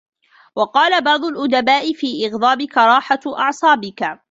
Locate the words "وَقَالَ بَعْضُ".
0.55-1.25